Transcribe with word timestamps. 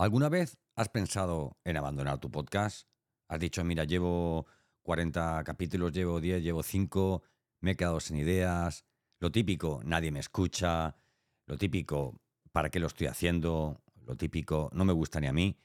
¿Alguna 0.00 0.30
vez 0.30 0.56
has 0.76 0.88
pensado 0.88 1.58
en 1.62 1.76
abandonar 1.76 2.18
tu 2.20 2.30
podcast? 2.30 2.88
Has 3.28 3.38
dicho, 3.38 3.62
mira, 3.64 3.84
llevo 3.84 4.46
40 4.80 5.44
capítulos, 5.44 5.92
llevo 5.92 6.22
10, 6.22 6.42
llevo 6.42 6.62
5, 6.62 7.22
me 7.60 7.72
he 7.72 7.76
quedado 7.76 8.00
sin 8.00 8.16
ideas. 8.16 8.86
Lo 9.18 9.30
típico, 9.30 9.82
nadie 9.84 10.10
me 10.10 10.20
escucha. 10.20 10.96
Lo 11.44 11.58
típico, 11.58 12.18
¿para 12.50 12.70
qué 12.70 12.80
lo 12.80 12.86
estoy 12.86 13.08
haciendo? 13.08 13.82
Lo 14.06 14.16
típico, 14.16 14.70
no 14.72 14.86
me 14.86 14.94
gusta 14.94 15.20
ni 15.20 15.26
a 15.26 15.34
mí. 15.34 15.58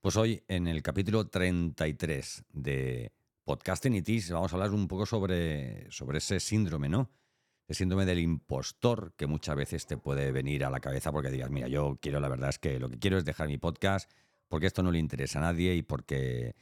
Pues 0.00 0.16
hoy, 0.16 0.42
en 0.48 0.66
el 0.66 0.82
capítulo 0.82 1.28
33 1.28 2.46
de 2.54 3.12
Podcasting 3.44 3.96
Itis, 3.96 4.30
vamos 4.30 4.50
a 4.50 4.56
hablar 4.56 4.70
un 4.70 4.88
poco 4.88 5.04
sobre, 5.04 5.90
sobre 5.90 6.16
ese 6.16 6.40
síndrome, 6.40 6.88
¿no? 6.88 7.10
El 7.66 7.74
síndrome 7.74 8.04
del 8.04 8.18
impostor 8.18 9.14
que 9.16 9.26
muchas 9.26 9.56
veces 9.56 9.86
te 9.86 9.96
puede 9.96 10.32
venir 10.32 10.64
a 10.64 10.70
la 10.70 10.80
cabeza 10.80 11.12
porque 11.12 11.30
digas, 11.30 11.50
mira, 11.50 11.68
yo 11.68 11.98
quiero, 12.00 12.20
la 12.20 12.28
verdad 12.28 12.50
es 12.50 12.58
que 12.58 12.78
lo 12.78 12.88
que 12.88 12.98
quiero 12.98 13.16
es 13.16 13.24
dejar 13.24 13.48
mi 13.48 13.58
podcast 13.58 14.10
porque 14.48 14.66
esto 14.66 14.82
no 14.82 14.90
le 14.90 14.98
interesa 14.98 15.38
a 15.38 15.42
nadie 15.42 15.74
y 15.74 15.82
porque 15.82 16.54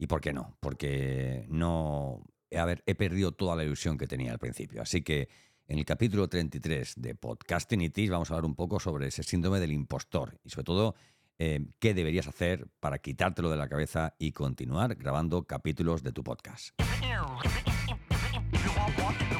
¿Y 0.00 0.06
por 0.06 0.22
qué 0.22 0.32
no? 0.32 0.56
Porque 0.60 1.44
no. 1.50 2.24
A 2.56 2.64
ver, 2.64 2.82
he 2.86 2.94
perdido 2.94 3.32
toda 3.32 3.54
la 3.54 3.64
ilusión 3.64 3.98
que 3.98 4.06
tenía 4.06 4.32
al 4.32 4.38
principio. 4.38 4.80
Así 4.80 5.02
que 5.02 5.28
en 5.68 5.78
el 5.78 5.84
capítulo 5.84 6.26
33 6.26 6.94
de 6.96 7.14
Podcasting 7.14 7.82
It 7.82 8.08
vamos 8.08 8.30
a 8.30 8.34
hablar 8.34 8.46
un 8.46 8.54
poco 8.54 8.80
sobre 8.80 9.08
ese 9.08 9.22
síndrome 9.22 9.60
del 9.60 9.72
impostor 9.72 10.40
y 10.42 10.48
sobre 10.48 10.64
todo 10.64 10.94
eh, 11.38 11.66
qué 11.78 11.92
deberías 11.92 12.26
hacer 12.26 12.66
para 12.80 12.98
quitártelo 12.98 13.50
de 13.50 13.58
la 13.58 13.68
cabeza 13.68 14.14
y 14.18 14.32
continuar 14.32 14.94
grabando 14.94 15.44
capítulos 15.44 16.02
de 16.02 16.12
tu 16.12 16.24
podcast. 16.24 16.70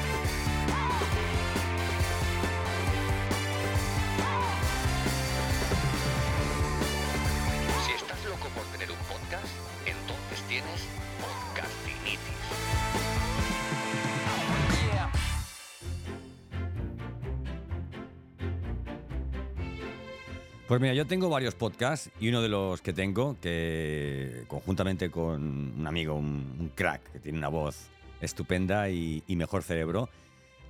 Pues 20.71 20.79
mira, 20.79 20.93
yo 20.93 21.05
tengo 21.05 21.27
varios 21.27 21.53
podcasts 21.53 22.09
y 22.17 22.29
uno 22.29 22.41
de 22.41 22.47
los 22.47 22.81
que 22.81 22.93
tengo, 22.93 23.35
que 23.41 24.45
conjuntamente 24.47 25.11
con 25.11 25.77
un 25.77 25.85
amigo, 25.85 26.15
un, 26.15 26.71
crack, 26.73 27.11
que 27.11 27.19
tiene 27.19 27.37
una 27.37 27.49
voz 27.49 27.89
estupenda 28.21 28.89
y, 28.89 29.21
mejor 29.27 29.63
cerebro, 29.63 30.07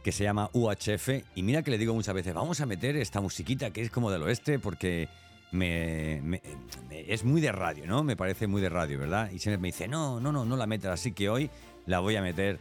que 0.03 0.11
se 0.11 0.23
llama 0.23 0.49
UHF. 0.53 1.23
Y 1.35 1.43
mira 1.43 1.61
que 1.61 1.69
le 1.69 1.77
digo 1.77 1.93
muchas 1.93 2.15
veces, 2.15 2.33
vamos 2.33 2.59
a 2.61 2.65
meter 2.65 2.95
esta 2.95 3.21
musiquita 3.21 3.69
que 3.69 3.83
es 3.83 3.91
como 3.91 4.09
del 4.09 4.23
oeste 4.23 4.57
porque 4.57 5.07
es 5.51 7.23
muy 7.23 7.39
de 7.39 7.51
radio, 7.51 7.85
¿no? 7.85 8.03
Me 8.03 8.15
parece 8.15 8.47
muy 8.47 8.59
de 8.63 8.69
radio, 8.69 8.97
¿verdad? 8.97 9.29
Y 9.29 9.37
siempre 9.37 9.61
me 9.61 9.67
dice, 9.67 9.87
no, 9.87 10.19
no, 10.19 10.31
no, 10.31 10.45
no 10.45 10.57
la 10.57 10.65
metas, 10.65 10.99
así 10.99 11.11
que 11.11 11.29
hoy 11.29 11.51
la 11.85 11.99
voy 11.99 12.15
a 12.15 12.23
meter 12.23 12.57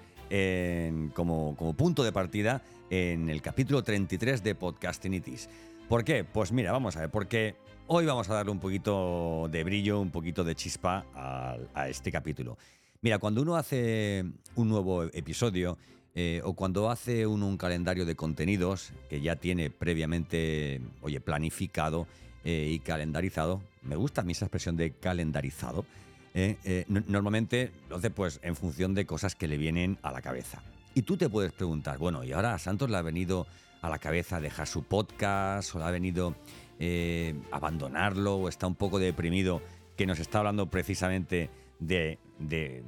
como, 1.14 1.56
como 1.56 1.72
punto 1.72 2.04
de 2.04 2.12
partida 2.12 2.60
en 2.91 3.31
el 3.31 3.41
capítulo 3.41 3.82
33 3.82 4.42
de 4.42 4.54
Podcastinitis. 4.54 5.48
¿Por 5.91 6.05
qué? 6.05 6.23
Pues 6.23 6.53
mira, 6.53 6.71
vamos 6.71 6.97
a 6.97 7.01
ver, 7.01 7.11
porque 7.11 7.56
hoy 7.89 8.06
vamos 8.06 8.31
a 8.31 8.34
darle 8.34 8.53
un 8.53 8.61
poquito 8.61 9.49
de 9.51 9.65
brillo, 9.65 10.01
un 10.01 10.12
poquito 10.12 10.45
de 10.45 10.55
chispa 10.55 11.05
a, 11.17 11.89
este 11.89 12.12
capítulo. 12.12 12.56
Mira, 13.03 13.19
cuando 13.19 13.43
uno 13.43 13.56
hace 13.56 14.25
un 14.55 14.69
nuevo 14.69 15.03
episodio 15.03 15.78
eh, 16.15 16.43
o 16.45 16.53
cuando 16.53 16.91
hace 16.91 17.27
un 17.27 17.56
calendario 17.56 18.06
de 18.06 18.15
contenidos 18.15 18.93
que 19.09 19.21
ya 19.21 19.34
tiene 19.34 19.69
previamente, 19.69 20.81
oye, 21.01 21.21
planificado 21.21 22.07
eh, 22.45 22.69
y 22.71 22.78
calendarizado, 22.78 23.61
me 23.83 23.97
gusta 23.97 24.21
a 24.21 24.25
mí 24.25 24.31
esa 24.31 24.45
expresión 24.45 24.77
de 24.77 24.93
calendarizado, 24.93 25.84
eh, 26.34 26.84
normalmente 26.87 27.72
lo 27.89 27.97
hace 27.97 28.11
pues 28.11 28.39
en 28.45 28.55
función 28.55 28.95
de 28.95 29.07
cosas 29.07 29.34
que 29.34 29.49
le 29.49 29.57
vienen 29.59 29.99
a 30.03 30.12
la 30.12 30.22
cabeza. 30.22 30.62
Y 30.95 31.03
tú 31.03 31.17
te 31.17 31.28
puedes 31.28 31.51
preguntar, 31.51 31.99
bueno, 31.99 32.22
¿y 32.22 32.31
ahora 32.31 32.55
a 32.55 32.59
Santos 32.61 32.91
le 32.91 32.97
ha 32.97 33.03
venido 33.03 33.49
a 33.80 33.88
la 33.88 33.98
cabeza 33.98 34.41
dejar 34.41 34.66
su 34.66 34.82
podcast 34.82 35.74
o 35.74 35.82
ha 35.82 35.91
venido 35.91 36.34
eh, 36.78 37.34
abandonarlo 37.50 38.36
o 38.36 38.48
está 38.48 38.66
un 38.66 38.74
poco 38.74 38.98
deprimido, 38.98 39.62
que 39.96 40.06
nos 40.06 40.18
está 40.18 40.38
hablando 40.38 40.70
precisamente 40.70 41.50
de, 41.78 42.18
de, 42.38 42.82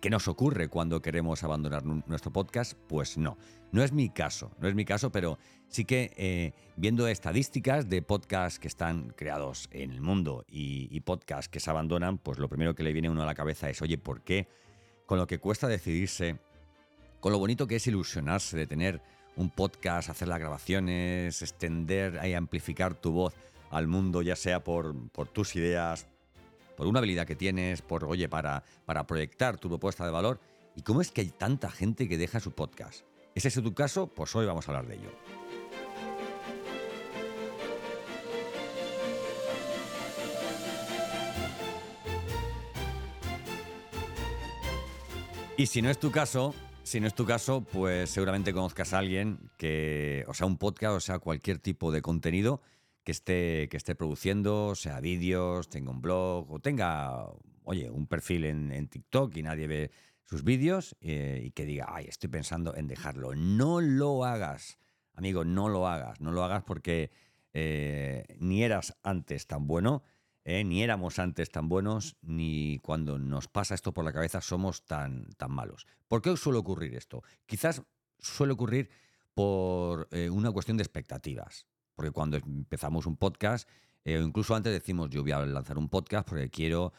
qué 0.00 0.10
nos 0.10 0.26
ocurre 0.26 0.68
cuando 0.68 1.00
queremos 1.00 1.44
abandonar 1.44 1.84
nuestro 1.84 2.32
podcast, 2.32 2.74
pues 2.88 3.16
no, 3.16 3.38
no 3.70 3.82
es 3.82 3.92
mi 3.92 4.08
caso, 4.08 4.50
no 4.58 4.66
es 4.66 4.74
mi 4.74 4.84
caso, 4.84 5.10
pero 5.10 5.38
sí 5.68 5.84
que 5.84 6.12
eh, 6.16 6.52
viendo 6.76 7.06
estadísticas 7.06 7.88
de 7.88 8.02
podcasts 8.02 8.58
que 8.58 8.68
están 8.68 9.10
creados 9.16 9.68
en 9.70 9.92
el 9.92 10.00
mundo 10.00 10.44
y, 10.48 10.88
y 10.90 11.00
podcasts 11.00 11.48
que 11.48 11.60
se 11.60 11.70
abandonan, 11.70 12.18
pues 12.18 12.38
lo 12.38 12.48
primero 12.48 12.74
que 12.74 12.82
le 12.82 12.92
viene 12.92 13.08
a 13.08 13.12
uno 13.12 13.22
a 13.22 13.26
la 13.26 13.34
cabeza 13.34 13.70
es, 13.70 13.80
oye, 13.82 13.98
¿por 13.98 14.22
qué 14.22 14.48
con 15.06 15.18
lo 15.18 15.26
que 15.26 15.38
cuesta 15.38 15.68
decidirse, 15.68 16.38
con 17.20 17.32
lo 17.32 17.38
bonito 17.38 17.66
que 17.66 17.76
es 17.76 17.86
ilusionarse 17.86 18.56
de 18.56 18.66
tener 18.66 19.02
un 19.36 19.50
podcast, 19.50 20.10
hacer 20.10 20.28
las 20.28 20.38
grabaciones, 20.38 21.42
extender 21.42 22.20
y 22.24 22.34
amplificar 22.34 22.94
tu 22.94 23.12
voz 23.12 23.34
al 23.70 23.88
mundo, 23.88 24.22
ya 24.22 24.36
sea 24.36 24.62
por, 24.62 24.94
tus 25.32 25.56
ideas, 25.56 26.06
por 26.76 26.86
una 26.86 27.00
habilidad 27.00 27.26
que 27.26 27.36
tienes, 27.36 27.82
por, 27.82 28.04
oye, 28.04 28.28
para, 28.28 28.62
para 28.84 29.06
proyectar 29.06 29.56
tu 29.58 29.68
propuesta 29.68 30.04
de 30.04 30.12
valor. 30.12 30.40
¿Y 30.76 30.82
cómo 30.82 31.00
es 31.00 31.10
que 31.10 31.22
hay 31.22 31.30
tanta 31.30 31.70
gente 31.70 32.08
que 32.08 32.18
deja 32.18 32.40
su 32.40 32.52
podcast? 32.52 33.04
¿Es 33.34 33.44
ese 33.44 33.62
tu 33.62 33.74
caso? 33.74 34.06
Pues 34.06 34.34
hoy 34.36 34.46
vamos 34.46 34.68
a 34.68 34.72
hablar 34.72 34.86
de 34.86 34.94
ello. 34.94 35.10
Y 45.56 45.66
si 45.66 45.82
no 45.82 45.90
es 45.90 45.98
tu 45.98 46.10
caso, 46.10 46.52
si 46.84 47.00
no 47.00 47.06
es 47.06 47.14
tu 47.14 47.24
caso, 47.24 47.62
pues 47.62 48.10
seguramente 48.10 48.52
conozcas 48.52 48.92
a 48.92 48.98
alguien 48.98 49.50
que, 49.56 50.24
o 50.28 50.34
sea, 50.34 50.46
un 50.46 50.58
podcast, 50.58 50.94
o 50.94 51.00
sea, 51.00 51.18
cualquier 51.18 51.58
tipo 51.58 51.90
de 51.90 52.02
contenido 52.02 52.60
que 53.02 53.12
esté, 53.12 53.68
que 53.70 53.78
esté 53.78 53.94
produciendo, 53.94 54.74
sea 54.74 55.00
vídeos, 55.00 55.68
tenga 55.70 55.90
un 55.90 56.02
blog 56.02 56.52
o 56.52 56.60
tenga, 56.60 57.26
oye, 57.64 57.90
un 57.90 58.06
perfil 58.06 58.44
en, 58.44 58.88
TikTok 58.88 59.34
y 59.36 59.42
nadie 59.42 59.66
ve 59.66 59.90
sus 60.24 60.44
vídeos 60.44 60.94
eh, 61.00 61.42
y 61.46 61.50
que 61.52 61.64
diga, 61.64 61.86
ay, 61.88 62.04
estoy 62.06 62.28
pensando 62.28 62.76
en 62.76 62.86
dejarlo. 62.86 63.34
No 63.34 63.80
lo 63.80 64.24
hagas, 64.24 64.78
amigo, 65.14 65.44
no 65.44 65.70
lo 65.70 65.88
hagas, 65.88 66.20
no 66.20 66.32
lo 66.32 66.44
hagas 66.44 66.64
porque 66.64 67.10
eh, 67.54 68.24
ni 68.38 68.62
eras 68.62 68.94
antes 69.02 69.46
tan 69.46 69.66
bueno 69.66 70.02
¿eh? 70.44 70.64
ni 70.64 70.82
éramos 70.82 71.18
antes 71.18 71.50
tan 71.50 71.68
buenos, 71.68 72.16
ni 72.22 72.78
cuando 72.80 73.18
nos 73.18 73.48
pasa 73.48 73.74
esto 73.74 73.92
por 73.92 74.04
la 74.04 74.12
cabeza 74.12 74.40
somos 74.40 74.84
tan, 74.84 75.28
tan 75.36 75.50
malos. 75.52 75.86
¿Por 76.08 76.22
qué 76.22 76.36
suele 76.36 76.58
ocurrir 76.58 76.94
esto? 76.94 77.22
Quizás 77.46 77.82
suele 78.18 78.52
ocurrir 78.52 78.90
por 79.34 80.08
eh, 80.12 80.30
una 80.30 80.52
cuestión 80.52 80.76
de 80.76 80.82
expectativas. 80.82 81.66
Porque 81.94 82.10
cuando 82.10 82.36
empezamos 82.36 83.06
un 83.06 83.16
podcast, 83.16 83.68
eh, 84.04 84.18
o 84.18 84.22
incluso 84.22 84.54
antes 84.54 84.72
decimos 84.72 85.10
yo 85.10 85.22
voy 85.22 85.32
a 85.32 85.44
lanzar 85.44 85.78
un 85.78 85.88
podcast 85.88 86.28
porque 86.28 86.50
quiero 86.50 86.92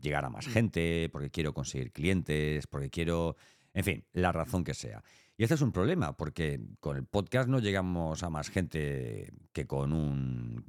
llegar 0.00 0.24
a 0.24 0.30
más 0.30 0.48
gente, 0.48 1.08
porque 1.12 1.30
quiero 1.30 1.54
conseguir 1.54 1.92
clientes, 1.92 2.66
porque 2.66 2.90
quiero, 2.90 3.36
en 3.72 3.84
fin, 3.84 4.04
la 4.12 4.32
razón 4.32 4.64
que 4.64 4.74
sea. 4.74 5.04
Y 5.36 5.44
este 5.44 5.54
es 5.54 5.62
un 5.62 5.70
problema, 5.70 6.16
porque 6.16 6.60
con 6.80 6.96
el 6.96 7.04
podcast 7.04 7.48
no 7.48 7.60
llegamos 7.60 8.24
a 8.24 8.30
más 8.30 8.50
gente 8.50 9.32
que 9.52 9.66
con 9.68 9.92
un 9.92 10.64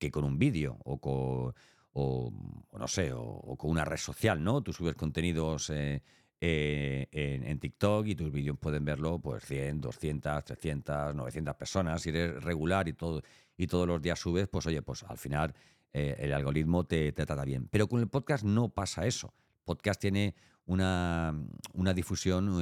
que 0.00 0.10
con 0.10 0.24
un 0.24 0.38
vídeo 0.38 0.78
o 0.84 0.98
con, 0.98 1.54
o, 1.92 2.32
no 2.76 2.88
sé, 2.88 3.12
o, 3.12 3.56
con 3.56 3.70
una 3.70 3.84
red 3.84 3.98
social, 3.98 4.42
¿no? 4.42 4.62
Tú 4.62 4.72
subes 4.72 4.96
contenidos 4.96 5.70
eh, 5.70 6.02
eh, 6.40 7.06
en, 7.12 7.58
TikTok 7.60 8.06
y 8.06 8.14
tus 8.16 8.32
vídeos 8.32 8.58
pueden 8.58 8.84
verlo 8.84 9.18
pues 9.18 9.44
100, 9.44 9.82
200, 9.82 10.44
300, 10.44 11.14
900 11.14 11.54
personas. 11.54 12.02
Si 12.02 12.08
eres 12.08 12.42
regular 12.42 12.88
y, 12.88 12.94
todo, 12.94 13.22
y 13.56 13.66
todos 13.66 13.86
los 13.86 14.00
días 14.00 14.18
subes, 14.18 14.48
pues 14.48 14.66
oye, 14.66 14.80
pues 14.80 15.04
al 15.04 15.18
final 15.18 15.54
eh, 15.92 16.16
el 16.18 16.32
algoritmo 16.32 16.84
te, 16.84 17.12
trata 17.12 17.44
bien. 17.44 17.68
Pero 17.70 17.86
con 17.86 18.00
el 18.00 18.08
podcast 18.08 18.42
no 18.42 18.70
pasa 18.70 19.06
eso. 19.06 19.34
El 19.58 19.64
podcast 19.66 20.00
tiene 20.00 20.34
una, 20.64 21.34
una 21.74 21.92
difusión 21.92 22.58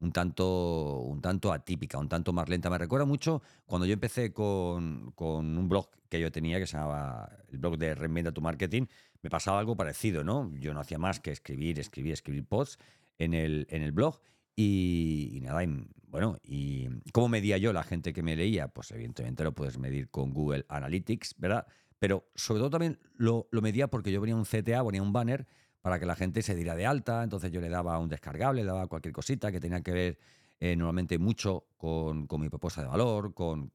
un 0.00 0.12
tanto, 0.12 1.00
un 1.00 1.20
tanto 1.20 1.52
atípica, 1.52 1.98
un 1.98 2.08
tanto 2.08 2.32
más 2.32 2.48
lenta. 2.48 2.70
Me 2.70 2.78
recuerda 2.78 3.04
mucho 3.04 3.42
cuando 3.66 3.86
yo 3.86 3.92
empecé 3.92 4.32
con, 4.32 5.12
con 5.14 5.56
un 5.56 5.68
blog 5.68 5.88
que 6.08 6.20
yo 6.20 6.32
tenía, 6.32 6.58
que 6.58 6.66
se 6.66 6.76
llamaba 6.76 7.30
el 7.50 7.58
blog 7.58 7.78
de 7.78 7.94
Reinventa 7.94 8.32
tu 8.32 8.40
Marketing, 8.40 8.86
me 9.22 9.30
pasaba 9.30 9.58
algo 9.58 9.76
parecido, 9.76 10.24
¿no? 10.24 10.50
Yo 10.56 10.72
no 10.74 10.80
hacía 10.80 10.98
más 10.98 11.20
que 11.20 11.30
escribir, 11.30 11.78
escribir, 11.78 12.12
escribir 12.12 12.44
posts 12.46 12.78
en 13.18 13.34
el, 13.34 13.66
en 13.70 13.82
el 13.82 13.92
blog 13.92 14.20
y, 14.56 15.40
nada, 15.42 15.62
bueno, 16.08 16.38
¿y 16.42 16.88
cómo 17.12 17.28
medía 17.28 17.58
yo 17.58 17.72
la 17.72 17.82
gente 17.82 18.12
que 18.12 18.22
me 18.22 18.36
leía? 18.36 18.68
Pues 18.68 18.90
evidentemente 18.90 19.44
lo 19.44 19.54
puedes 19.54 19.78
medir 19.78 20.10
con 20.10 20.32
Google 20.32 20.64
Analytics, 20.68 21.36
¿verdad? 21.38 21.66
Pero 21.98 22.30
sobre 22.34 22.60
todo 22.60 22.70
también 22.70 22.98
lo, 23.14 23.48
lo 23.50 23.60
medía 23.60 23.88
porque 23.88 24.10
yo 24.10 24.20
ponía 24.20 24.34
un 24.34 24.44
CTA, 24.44 24.82
ponía 24.82 25.02
un 25.02 25.12
banner 25.12 25.46
para 25.80 25.98
que 25.98 26.06
la 26.06 26.16
gente 26.16 26.42
se 26.42 26.54
diera 26.54 26.74
de 26.74 26.86
alta, 26.86 27.22
entonces 27.22 27.50
yo 27.50 27.60
le 27.60 27.68
daba 27.68 27.98
un 27.98 28.08
descargable, 28.08 28.62
le 28.62 28.66
daba 28.66 28.86
cualquier 28.86 29.14
cosita 29.14 29.50
que 29.50 29.60
tenía 29.60 29.80
que 29.80 29.92
ver 29.92 30.18
eh, 30.62 30.76
normalmente 30.76 31.18
mucho 31.18 31.68
con, 31.78 32.26
mi 32.38 32.50
propuesta 32.50 32.82
de 32.82 32.88
valor, 32.88 33.32
con, 33.32 33.70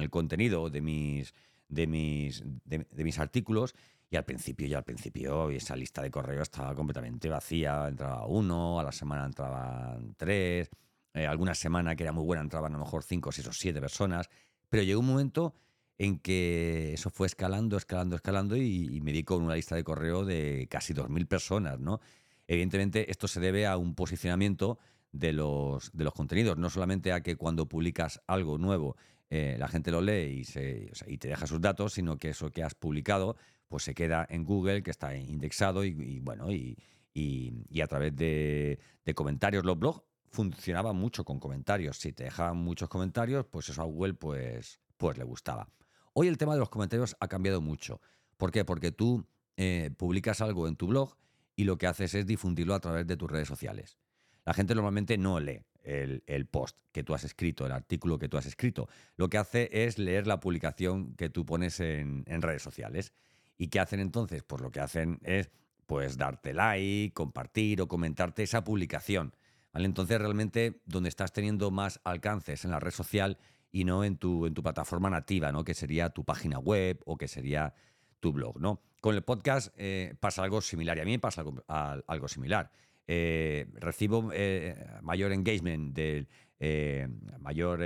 el 0.00 0.10
contenido 0.10 0.68
de 0.68 0.80
mis, 0.80 1.32
de 1.68 1.86
mis, 1.86 2.42
de, 2.64 3.04
mis 3.04 3.18
artículos. 3.20 3.74
Y 4.10 4.16
al 4.16 4.24
principio, 4.24 4.66
ya 4.66 4.78
al 4.78 4.84
principio, 4.84 5.50
esa 5.50 5.76
lista 5.76 6.02
de 6.02 6.10
correo 6.10 6.42
estaba 6.42 6.74
completamente 6.74 7.28
vacía. 7.28 7.86
Entraba 7.88 8.26
uno, 8.26 8.80
a 8.80 8.82
la 8.82 8.92
semana 8.92 9.26
entraban 9.26 10.14
tres, 10.16 10.70
eh, 11.14 11.26
alguna 11.26 11.54
semana 11.54 11.94
que 11.94 12.02
era 12.02 12.12
muy 12.12 12.24
buena 12.24 12.42
entraban 12.42 12.74
a 12.74 12.78
lo 12.78 12.84
mejor 12.84 13.04
cinco, 13.04 13.30
seis 13.30 13.46
o 13.46 13.52
siete 13.52 13.80
personas. 13.80 14.28
Pero 14.68 14.82
llegó 14.82 15.00
un 15.00 15.06
momento 15.06 15.54
en 15.98 16.18
que 16.18 16.94
eso 16.94 17.10
fue 17.10 17.26
escalando, 17.26 17.76
escalando, 17.76 18.16
escalando 18.16 18.56
y, 18.56 19.00
me 19.02 19.12
di 19.12 19.22
con 19.22 19.42
una 19.42 19.54
lista 19.54 19.76
de 19.76 19.84
correo 19.84 20.24
de 20.24 20.66
casi 20.70 20.92
2.000 20.92 21.26
personas, 21.26 21.78
¿no? 21.78 22.00
Evidentemente 22.46 23.10
esto 23.10 23.28
se 23.28 23.40
debe 23.40 23.66
a 23.66 23.76
un 23.76 23.94
posicionamiento 23.94 24.78
de 25.12 25.32
los, 25.32 25.90
de 25.92 26.04
los 26.04 26.12
contenidos, 26.12 26.58
no 26.58 26.68
solamente 26.68 27.12
a 27.12 27.22
que 27.22 27.36
cuando 27.36 27.68
publicas 27.68 28.20
algo 28.26 28.58
nuevo 28.58 28.96
eh, 29.30 29.56
la 29.58 29.68
gente 29.68 29.90
lo 29.90 30.00
lee 30.00 30.40
y, 30.40 30.44
se, 30.44 30.90
y 31.06 31.18
te 31.18 31.28
deja 31.28 31.46
sus 31.46 31.60
datos, 31.60 31.94
sino 31.94 32.18
que 32.18 32.30
eso 32.30 32.50
que 32.50 32.62
has 32.62 32.74
publicado 32.74 33.36
pues 33.68 33.84
se 33.84 33.94
queda 33.94 34.26
en 34.28 34.44
Google, 34.44 34.82
que 34.82 34.90
está 34.90 35.16
indexado 35.16 35.84
y, 35.84 36.20
bueno, 36.20 36.52
y, 36.52 36.76
y, 37.12 37.80
a 37.80 37.86
través 37.86 38.14
de, 38.14 38.78
de 39.04 39.14
comentarios 39.14 39.64
los 39.64 39.78
blogs 39.78 40.02
funcionaba 40.30 40.92
mucho 40.92 41.24
con 41.24 41.40
comentarios. 41.40 41.98
Si 41.98 42.12
te 42.12 42.24
dejaban 42.24 42.58
muchos 42.58 42.88
comentarios, 42.88 43.46
pues 43.46 43.68
eso 43.68 43.82
a 43.82 43.86
Google 43.86 44.14
pues, 44.14 44.80
pues 44.96 45.16
le 45.16 45.24
gustaba. 45.24 45.68
Hoy 46.16 46.28
el 46.28 46.38
tema 46.38 46.54
de 46.54 46.60
los 46.60 46.70
comentarios 46.70 47.16
ha 47.18 47.26
cambiado 47.26 47.60
mucho. 47.60 48.00
¿Por 48.36 48.52
qué? 48.52 48.64
Porque 48.64 48.92
tú 48.92 49.26
eh, 49.56 49.90
publicas 49.96 50.40
algo 50.40 50.68
en 50.68 50.76
tu 50.76 50.86
blog 50.86 51.16
y 51.56 51.64
lo 51.64 51.76
que 51.76 51.88
haces 51.88 52.14
es 52.14 52.24
difundirlo 52.24 52.74
a 52.74 52.80
través 52.80 53.04
de 53.08 53.16
tus 53.16 53.28
redes 53.28 53.48
sociales. 53.48 53.98
La 54.44 54.54
gente 54.54 54.76
normalmente 54.76 55.18
no 55.18 55.40
lee 55.40 55.64
el, 55.82 56.46
post 56.46 56.78
que 56.92 57.02
tú 57.02 57.14
has 57.14 57.24
escrito, 57.24 57.66
el 57.66 57.72
artículo 57.72 58.16
que 58.16 58.28
tú 58.28 58.36
has 58.36 58.46
escrito. 58.46 58.88
Lo 59.16 59.28
que 59.28 59.38
hace 59.38 59.68
es 59.72 59.98
leer 59.98 60.28
la 60.28 60.38
publicación 60.38 61.14
que 61.14 61.30
tú 61.30 61.44
pones 61.44 61.80
en, 61.80 62.24
redes 62.26 62.62
sociales. 62.62 63.12
¿Y 63.58 63.66
qué 63.66 63.80
hacen 63.80 63.98
entonces? 63.98 64.44
Pues 64.44 64.62
lo 64.62 64.70
que 64.70 64.80
hacen 64.80 65.18
es 65.24 65.50
pues 65.84 66.16
darte 66.16 66.54
like, 66.54 67.12
compartir 67.12 67.82
o 67.82 67.88
comentarte 67.88 68.44
esa 68.44 68.62
publicación. 68.62 69.34
Entonces 69.72 70.20
realmente 70.20 70.80
donde 70.86 71.08
estás 71.08 71.32
teniendo 71.32 71.72
más 71.72 72.00
alcances 72.04 72.64
en 72.64 72.70
la 72.70 72.78
red 72.78 72.92
social 72.92 73.36
y 73.74 73.82
no 73.82 74.04
en 74.04 74.16
tu, 74.18 74.46
en 74.46 74.54
tu 74.54 74.62
plataforma 74.62 75.10
nativa, 75.10 75.50
¿no? 75.50 75.64
que 75.64 75.74
sería 75.74 76.10
tu 76.10 76.22
página 76.24 76.60
web 76.60 77.02
o 77.06 77.16
que 77.16 77.26
sería 77.26 77.74
tu 78.20 78.32
blog. 78.32 78.60
¿no? 78.60 78.80
Con 79.00 79.16
el 79.16 79.22
podcast 79.22 79.74
eh, 79.76 80.14
pasa 80.20 80.44
algo 80.44 80.60
similar 80.60 80.96
y 80.96 81.00
a 81.00 81.04
mí 81.04 81.10
me 81.10 81.18
pasa 81.18 81.42
algo, 82.06 82.28
similar. 82.28 82.70
Eh, 83.08 83.66
recibo 83.74 84.30
eh, 84.32 84.76
mayor 85.02 85.32
engagement, 85.32 85.92
del, 85.92 86.28
mayor 87.40 87.82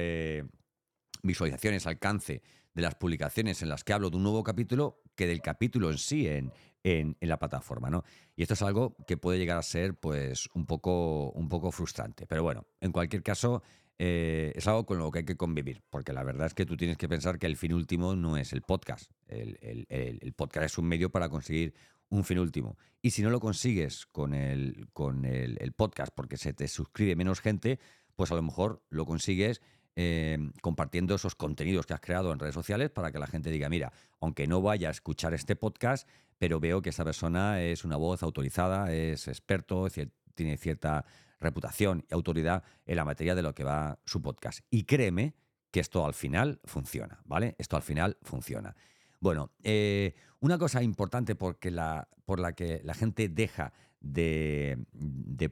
visualizaciones, 1.22 1.86
alcance 1.86 2.42
de 2.74 2.82
las 2.82 2.94
publicaciones 2.94 3.62
en 3.62 3.70
las 3.70 3.82
que 3.82 3.94
hablo 3.94 4.10
de 4.10 4.18
un 4.18 4.24
nuevo 4.24 4.44
capítulo 4.44 5.00
que 5.16 5.26
del 5.26 5.40
capítulo 5.40 5.90
en 5.90 5.96
sí 5.96 6.28
en, 6.28 6.52
en, 6.84 7.16
la 7.22 7.38
plataforma, 7.38 7.88
¿no? 7.88 8.04
Y 8.36 8.42
esto 8.42 8.52
es 8.52 8.60
algo 8.60 8.94
que 9.06 9.16
puede 9.16 9.38
llegar 9.38 9.56
a 9.56 9.62
ser, 9.62 9.94
pues, 9.94 10.50
un 10.52 10.66
poco, 10.66 11.30
un 11.30 11.48
poco 11.48 11.72
frustrante. 11.72 12.26
Pero 12.26 12.42
bueno, 12.42 12.66
en 12.80 12.92
cualquier 12.92 13.22
caso, 13.22 13.62
eh, 14.00 14.52
es 14.54 14.66
algo 14.68 14.86
con 14.86 14.98
lo 14.98 15.10
que 15.10 15.20
hay 15.20 15.24
que 15.24 15.36
convivir, 15.36 15.82
porque 15.90 16.12
la 16.12 16.22
verdad 16.22 16.46
es 16.46 16.54
que 16.54 16.64
tú 16.64 16.76
tienes 16.76 16.96
que 16.96 17.08
pensar 17.08 17.38
que 17.38 17.46
el 17.46 17.56
fin 17.56 17.72
último 17.72 18.14
no 18.14 18.36
es 18.36 18.52
el 18.52 18.62
podcast. 18.62 19.10
El, 19.26 20.32
podcast 20.36 20.66
es 20.66 20.78
un 20.78 20.86
medio 20.86 21.10
para 21.10 21.28
conseguir 21.28 21.74
un 22.08 22.24
fin 22.24 22.38
último. 22.38 22.76
Y 23.02 23.10
si 23.10 23.22
no 23.22 23.30
lo 23.30 23.40
consigues 23.40 24.06
con, 24.06 24.34
el, 24.34 24.88
con 24.92 25.24
el, 25.24 25.72
podcast 25.72 26.12
porque 26.14 26.36
se 26.36 26.52
te 26.52 26.68
suscribe 26.68 27.16
menos 27.16 27.40
gente, 27.40 27.80
pues 28.14 28.30
a 28.30 28.36
lo 28.36 28.42
mejor 28.42 28.82
lo 28.88 29.04
consigues 29.04 29.60
eh, 29.96 30.38
compartiendo 30.62 31.16
esos 31.16 31.34
contenidos 31.34 31.84
que 31.84 31.94
has 31.94 32.00
creado 32.00 32.32
en 32.32 32.38
redes 32.38 32.54
sociales 32.54 32.90
para 32.90 33.10
que 33.10 33.18
la 33.18 33.26
gente 33.26 33.50
diga, 33.50 33.68
mira, 33.68 33.92
aunque 34.20 34.46
no 34.46 34.62
vaya 34.62 34.88
a 34.88 34.92
escuchar 34.92 35.34
este 35.34 35.56
podcast, 35.56 36.08
pero 36.38 36.60
veo 36.60 36.82
que 36.82 36.90
esta 36.90 37.04
persona 37.04 37.60
es 37.60 37.84
una 37.84 37.96
voz 37.96 38.22
autorizada, 38.22 38.92
es 38.92 39.26
experto, 39.26 39.88
tiene 40.36 40.56
cierta 40.56 41.04
reputación 41.40 42.04
y 42.10 42.14
autoridad 42.14 42.62
en 42.86 42.96
la 42.96 43.04
materia 43.04 43.34
de 43.34 43.42
lo 43.42 43.54
que 43.54 43.64
va 43.64 43.98
su 44.04 44.22
podcast. 44.22 44.60
Y 44.70 44.84
créeme 44.84 45.34
que 45.70 45.80
esto 45.80 46.04
al 46.06 46.14
final 46.14 46.60
funciona, 46.64 47.20
¿vale? 47.24 47.54
Esto 47.58 47.76
al 47.76 47.82
final 47.82 48.16
funciona. 48.22 48.74
Bueno, 49.20 49.52
eh, 49.62 50.14
una 50.40 50.58
cosa 50.58 50.82
importante 50.82 51.34
porque 51.34 51.70
la, 51.70 52.08
por 52.24 52.40
la 52.40 52.52
que 52.52 52.80
la 52.84 52.94
gente 52.94 53.28
deja 53.28 53.72
de, 54.00 54.78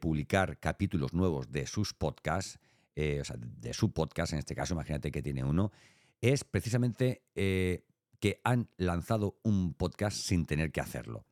publicar 0.00 0.58
capítulos 0.58 1.12
nuevos 1.12 1.50
de 1.50 1.66
sus 1.66 1.94
podcasts, 1.94 2.58
eh, 2.94 3.20
o 3.20 3.24
sea, 3.24 3.36
de 3.38 3.74
su 3.74 3.92
podcast, 3.92 4.32
en 4.32 4.38
este 4.38 4.54
caso, 4.54 4.74
imagínate 4.74 5.10
que 5.10 5.22
tiene 5.22 5.44
uno, 5.44 5.72
es 6.20 6.44
precisamente 6.44 7.22
eh, 7.34 7.84
que 8.20 8.40
han 8.44 8.68
lanzado 8.76 9.38
un 9.42 9.74
podcast 9.74 10.16
sin 10.16 10.46
tener 10.46 10.72
que 10.72 10.80
hacerlo. 10.80 11.26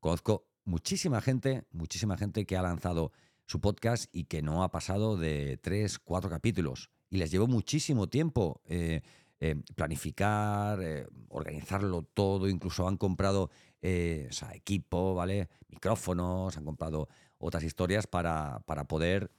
Conozco 0.00 0.48
muchísima 0.64 1.20
gente, 1.20 1.64
muchísima 1.70 2.16
gente 2.16 2.46
que 2.46 2.56
ha 2.56 2.62
lanzado 2.62 3.12
su 3.46 3.60
podcast 3.60 4.06
y 4.12 4.24
que 4.24 4.42
no 4.42 4.62
ha 4.62 4.70
pasado 4.70 5.16
de 5.16 5.58
tres, 5.58 5.98
cuatro 5.98 6.30
capítulos. 6.30 6.90
Y 7.10 7.18
les 7.18 7.30
llevó 7.30 7.46
muchísimo 7.46 8.08
tiempo 8.08 8.62
eh, 8.66 9.02
eh, 9.40 9.56
planificar, 9.74 10.80
eh, 10.82 11.06
organizarlo 11.28 12.02
todo, 12.02 12.48
incluso 12.48 12.88
han 12.88 12.96
comprado 12.96 13.50
equipo, 13.86 15.14
¿vale? 15.14 15.50
Micrófonos, 15.68 16.56
han 16.56 16.64
comprado 16.64 17.06
otras 17.36 17.62
historias 17.64 18.06
para, 18.06 18.60
para 18.60 18.84
poder, 18.84 19.30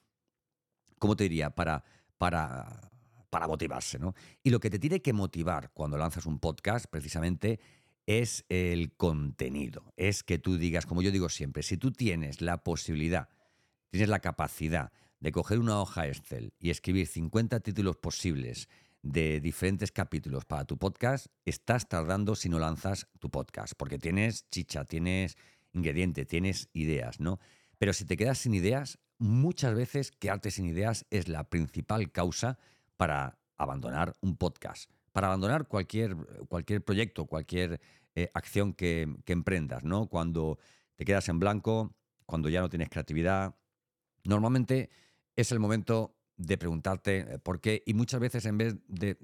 ¿cómo 1.00 1.16
te 1.16 1.24
diría? 1.24 1.50
Para, 1.50 1.84
para, 2.20 2.92
para 3.32 3.48
motivarse, 3.48 3.98
¿no? 3.98 4.14
Y 4.44 4.52
lo 4.52 4.60
que 4.60 4.70
te 4.70 4.78
tiene 4.78 5.02
que 5.02 5.14
motivar 5.14 5.72
cuando 5.74 5.98
lanzas 5.98 6.28
un 6.28 6.38
podcast, 6.38 6.86
precisamente, 6.86 7.60
es 8.06 8.46
el 8.50 8.94
contenido. 8.94 9.92
Es 9.98 10.24
que 10.24 10.38
tú 10.38 10.58
digas, 10.58 10.86
como 10.86 11.02
yo 11.02 11.10
digo 11.10 11.30
siempre, 11.30 11.64
si 11.64 11.78
tú 11.78 11.92
tienes 11.92 12.40
la 12.42 12.64
posibilidad 12.64 13.30
tienes 13.90 14.10
la 14.10 14.20
capacidad 14.20 14.92
de 15.20 15.32
coger 15.32 15.60
una 15.60 15.80
hoja 15.80 16.08
Excel 16.08 16.54
y 16.60 16.70
escribir 16.70 17.08
50 17.08 17.60
títulos 17.62 17.98
posibles 17.98 18.68
de 19.02 19.40
diferentes 19.40 19.92
capítulos 19.92 20.46
para 20.46 20.66
tu 20.66 20.78
podcast, 20.78 21.28
estás 21.46 21.88
tardando 21.88 22.36
si 22.36 22.50
no 22.50 22.58
lanzas 22.58 23.08
tu 23.20 23.30
podcast, 23.30 23.74
porque 23.78 24.00
tienes 24.00 24.50
chicha, 24.50 24.84
tienes 24.84 25.38
ingrediente, 25.74 26.26
tienes 26.26 26.70
ideas, 26.74 27.20
¿no? 27.20 27.40
Pero 27.78 27.94
si 27.94 28.06
te 28.06 28.18
quedas 28.18 28.40
sin 28.40 28.56
ideas, 28.56 28.98
muchas 29.20 29.76
veces 29.76 30.12
quedarte 30.12 30.50
sin 30.50 30.66
ideas 30.66 31.06
es 31.12 31.28
la 31.28 31.44
principal 31.50 32.12
causa 32.12 32.58
para 32.98 33.38
abandonar 33.58 34.16
un 34.22 34.38
podcast, 34.38 34.90
para 35.12 35.28
abandonar 35.28 35.68
cualquier, 35.68 36.16
cualquier 36.48 36.84
proyecto, 36.84 37.26
cualquier 37.28 37.80
eh, 38.16 38.32
acción 38.34 38.74
que, 38.74 39.16
que 39.24 39.34
emprendas, 39.34 39.84
¿no? 39.84 40.08
Cuando 40.08 40.58
te 40.96 41.06
quedas 41.06 41.30
en 41.30 41.40
blanco, 41.40 41.96
cuando 42.26 42.50
ya 42.50 42.62
no 42.62 42.70
tienes 42.70 42.90
creatividad, 42.90 43.56
Normalmente 44.26 44.90
es 45.36 45.52
el 45.52 45.60
momento 45.60 46.16
de 46.38 46.58
preguntarte 46.58 47.18
eh, 47.20 47.40
por 47.40 47.62
qué 47.62 47.84
y 47.86 47.94
muchas 47.94 48.20
veces 48.20 48.46
en 48.46 48.58
vez 48.58 48.76
de, 48.88 49.18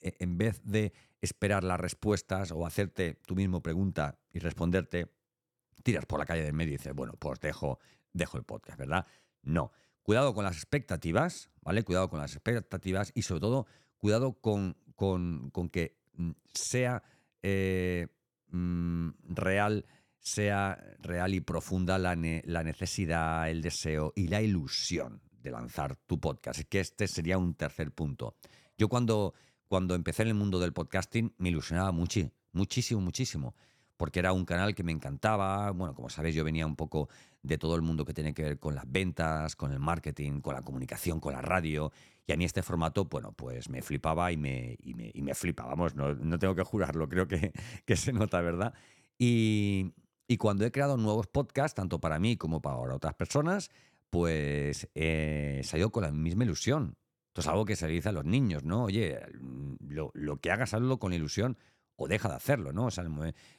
e, 0.00 0.16
en 0.18 0.36
vez 0.36 0.60
de 0.64 0.92
esperar 1.20 1.64
las 1.64 1.80
respuestas 1.80 2.50
o 2.52 2.66
hacerte 2.66 3.20
tú 3.26 3.34
mismo 3.34 3.62
pregunta 3.62 4.18
y 4.32 4.38
responderte, 4.38 5.12
tiras 5.82 6.06
por 6.06 6.18
la 6.18 6.26
calle 6.26 6.42
del 6.42 6.52
medio 6.52 6.74
y 6.74 6.78
dices, 6.78 6.94
bueno, 6.94 7.14
pues 7.18 7.40
dejo, 7.40 7.78
dejo 8.12 8.38
el 8.38 8.44
podcast, 8.44 8.78
¿verdad? 8.78 9.06
No. 9.42 9.72
Cuidado 10.02 10.34
con 10.34 10.44
las 10.44 10.56
expectativas, 10.56 11.50
¿vale? 11.62 11.82
Cuidado 11.82 12.08
con 12.08 12.20
las 12.20 12.32
expectativas 12.34 13.12
y 13.14 13.22
sobre 13.22 13.40
todo 13.40 13.66
cuidado 13.98 14.34
con, 14.34 14.76
con, 14.94 15.50
que 15.70 15.96
mm, 16.14 16.30
sea 16.52 17.02
eh, 17.42 18.08
mm, 18.48 19.10
real 19.24 19.84
sea 20.26 20.76
real 20.98 21.34
y 21.34 21.40
profunda 21.40 21.98
la, 21.98 22.16
necesidad, 22.16 23.48
el 23.48 23.62
deseo 23.62 24.12
y 24.16 24.26
la 24.26 24.42
ilusión 24.42 25.22
de 25.40 25.52
lanzar 25.52 25.94
tu 26.04 26.18
podcast. 26.18 26.62
Que 26.68 26.80
este 26.80 27.06
sería 27.06 27.38
un 27.38 27.54
tercer 27.54 27.92
punto. 27.92 28.34
Yo 28.76 28.88
cuando, 28.88 29.34
cuando 29.68 29.94
empecé 29.94 30.22
en 30.22 30.28
el 30.28 30.34
mundo 30.34 30.58
del 30.58 30.72
podcasting 30.72 31.32
me 31.38 31.50
ilusionaba 31.50 31.92
muchísimo, 31.92 32.32
muchísimo, 32.50 33.00
muchísimo, 33.00 33.54
porque 33.96 34.18
era 34.18 34.32
un 34.32 34.44
canal 34.44 34.74
que 34.74 34.82
me 34.82 34.90
encantaba. 34.90 35.70
Bueno, 35.70 35.94
como 35.94 36.10
sabéis, 36.10 36.34
yo 36.34 36.42
venía 36.42 36.66
un 36.66 36.74
poco 36.74 37.08
de 37.40 37.56
todo 37.56 37.76
el 37.76 37.82
mundo 37.82 38.04
que 38.04 38.12
tiene 38.12 38.34
que 38.34 38.42
ver 38.42 38.58
con 38.58 38.74
las 38.74 38.90
ventas, 38.90 39.54
con 39.54 39.70
el 39.70 39.78
marketing, 39.78 40.40
con 40.40 40.54
la 40.54 40.62
comunicación, 40.62 41.20
con 41.20 41.34
la 41.34 41.40
radio. 41.40 41.92
Y 42.26 42.32
a 42.32 42.36
mí 42.36 42.44
este 42.44 42.64
formato, 42.64 43.04
bueno, 43.04 43.30
pues 43.30 43.68
me 43.70 43.80
flipaba 43.80 44.32
y 44.32 44.36
me, 44.36 44.76
y 44.82 44.92
me, 44.94 45.12
y 45.14 45.52
vamos, 45.52 45.94
no, 45.94 46.14
no, 46.14 46.36
tengo 46.36 46.56
que 46.56 46.64
jurarlo, 46.64 47.08
creo 47.08 47.28
que, 47.28 47.52
que 47.84 47.96
se 47.96 48.12
nota, 48.12 48.40
¿verdad? 48.40 48.74
Y, 49.20 49.92
y, 50.28 50.36
cuando 50.36 50.64
he 50.64 50.72
creado 50.72 50.96
nuevos 50.96 51.26
podcasts, 51.26 51.74
tanto 51.74 52.00
para 52.00 52.18
mí 52.18 52.36
como 52.36 52.60
para 52.60 52.76
otras 52.76 53.14
personas, 53.14 53.70
pues 54.10 54.88
eh, 54.94 55.60
salió 55.64 55.90
con 55.90 56.04
la 56.04 56.10
misma 56.10 56.44
ilusión. 56.44 56.96
Esto 57.28 57.40
es 57.42 57.46
algo 57.48 57.64
que 57.64 57.76
se 57.76 57.86
dice 57.86 58.08
a 58.08 58.12
los 58.12 58.24
niños, 58.24 58.64
¿no? 58.64 58.84
Oye, 58.84 59.20
lo, 59.80 60.10
lo 60.14 60.38
que 60.38 60.50
hagas, 60.50 60.74
hazlo 60.74 60.98
con 60.98 61.12
ilusión 61.12 61.58
o 61.96 62.08
deja 62.08 62.28
de 62.28 62.36
hacerlo, 62.36 62.72
¿no? 62.72 62.88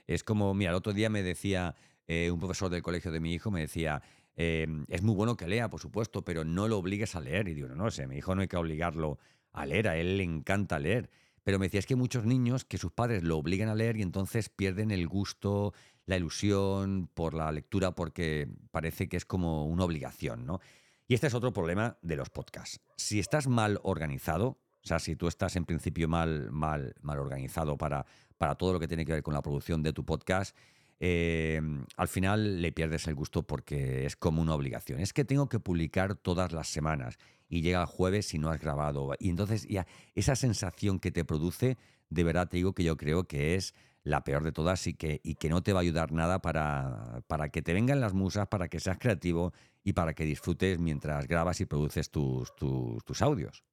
Es 0.08 0.24
como, 0.24 0.54
mira, 0.54 0.72
el 0.72 0.78
otro 0.78 0.94
día 0.94 1.10
me 1.10 1.24
decía 1.24 1.76
eh, 2.08 2.32
un 2.32 2.40
profesor 2.40 2.70
del 2.70 2.84
colegio 2.84 3.12
de 3.12 3.20
mi 3.20 3.34
hijo, 3.34 3.52
me 3.52 3.62
decía, 3.62 4.02
em, 4.36 4.86
es 4.88 5.02
muy 5.02 5.16
bueno 5.16 5.36
que 5.36 5.48
lea, 5.48 5.70
por 5.70 5.82
supuesto, 5.82 6.24
pero 6.24 6.46
no 6.46 6.68
lo 6.68 6.78
obligues 6.78 7.16
a 7.16 7.22
leer. 7.22 7.48
Y 7.50 7.54
digo, 7.54 7.68
no, 7.68 7.76
no 7.76 7.92
sé, 7.92 8.08
mi 8.08 8.18
hijo 8.18 8.36
no 8.36 8.42
hay 8.42 8.48
que 8.48 8.58
obligarlo 8.58 9.20
a 9.52 9.66
leer, 9.66 9.88
a 9.90 9.98
él 9.98 10.18
le 10.18 10.24
encanta 10.24 10.80
leer. 10.80 11.10
Pero 11.48 11.60
me 11.60 11.68
decía, 11.68 11.80
es 11.80 11.86
que 11.86 11.96
muchos 11.96 12.25
niños 12.25 12.66
que 12.66 12.77
sus 12.77 12.92
padres 12.92 13.24
lo 13.24 13.38
obligan 13.38 13.70
a 13.70 13.74
leer 13.74 13.96
y 13.96 14.01
entonces 14.01 14.50
pierden 14.50 14.92
el 14.92 15.08
gusto, 15.08 15.74
la 16.06 16.18
ilusión 16.18 17.10
por 17.13 17.34
la 17.34 17.50
lectura 17.54 17.96
porque 17.96 18.50
parece 18.70 19.08
que 19.08 19.16
es 19.16 19.24
como 19.24 19.66
una 19.66 19.86
obligación, 19.86 20.46
¿no? 20.46 20.60
Y 21.08 21.13
este 21.13 21.27
es 21.27 21.34
otro 21.34 21.54
problema 21.54 21.98
de 22.01 22.18
los 22.18 22.30
podcasts. 22.30 22.82
Si 22.98 23.20
estás 23.20 23.48
mal 23.48 23.80
organizado, 23.84 24.60
o 24.84 24.88
sea, 24.88 25.00
si 25.00 25.16
tú 25.16 25.30
estás 25.30 25.56
en 25.56 25.63
principio 25.63 26.10
mal, 26.10 26.51
mal, 26.51 26.96
mal 27.01 27.18
organizado 27.18 27.77
para, 27.77 28.06
para 28.38 28.56
todo 28.56 28.74
lo 28.74 28.80
que 28.82 28.89
tiene 28.89 29.06
que 29.06 29.13
ver 29.13 29.24
con 29.24 29.34
la 29.34 29.42
producción 29.42 29.82
de 29.84 29.94
tu 29.94 30.04
podcast, 30.04 30.54
eh, 31.00 31.62
al 31.96 32.08
final 32.08 32.62
le 32.62 32.72
pierdes 32.72 33.08
el 33.08 33.16
gusto 33.16 33.44
porque 33.44 34.06
es 34.06 34.16
como 34.16 34.42
una 34.42 34.56
obligación. 34.56 35.00
Es 35.00 35.13
que 35.13 35.25
tengo 35.25 35.50
que 35.50 35.60
publicar 35.60 36.16
todas 36.16 36.51
las 36.51 36.68
semanas 36.68 37.18
y 37.50 37.62
llega 37.62 37.82
el 37.82 37.88
jueves 37.88 38.27
si 38.27 38.39
no 38.39 38.50
has 38.50 38.60
grabado. 38.60 39.13
Y 39.20 39.30
entonces 39.30 39.68
esa 40.16 40.36
sensación 40.36 41.00
que 41.00 41.12
te 41.12 41.25
produce, 41.25 41.77
de 42.10 42.24
verdad 42.24 42.48
te 42.48 42.58
digo 42.58 42.74
que 42.74 42.84
yo 42.84 42.98
creo 42.98 43.25
que 43.25 43.56
es 43.56 43.74
la 44.04 44.24
peor 44.24 44.44
de 44.44 44.51
todas 44.51 44.88
y 44.88 44.94
que, 44.94 45.20
y 45.24 45.36
no 45.50 45.62
te 45.62 45.74
va 45.74 45.80
a 45.80 45.82
ayudar 45.82 46.12
nada 46.12 46.42
para, 46.42 47.50
que 47.51 47.62
te 47.62 47.74
vengan 47.74 48.00
las 48.00 48.13
musas, 48.13 48.48
para 48.48 48.70
que 48.70 48.80
seas 48.80 48.98
creativo 48.98 49.54
y 49.84 49.94
para 49.94 50.13
que 50.13 50.24
disfrutes 50.24 50.80
mientras 50.80 51.27
grabas 51.27 51.60
y 51.62 51.66
produces 51.66 52.10
tus 52.10 53.22
audios. 53.22 53.63